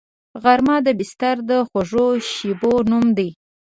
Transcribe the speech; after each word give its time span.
غرمه 0.43 0.75
د 0.85 0.87
بستر 0.99 1.35
د 1.49 1.51
خوږو 1.67 2.07
شیبو 2.31 2.73
نوم 2.89 3.05
دی 3.17 3.29